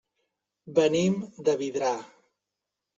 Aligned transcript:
Venim 0.79 1.21
de 1.51 1.57
Vidrà. 1.63 1.95